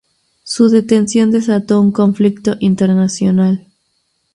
[0.41, 3.67] Su detención desató un conflicto internacional.